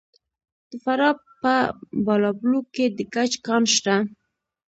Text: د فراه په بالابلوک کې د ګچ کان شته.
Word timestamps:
د 0.69 0.71
فراه 0.83 1.15
په 1.41 1.55
بالابلوک 2.05 2.65
کې 2.75 2.85
د 2.97 2.99
ګچ 3.13 3.31
کان 3.45 3.63
شته. 3.75 3.95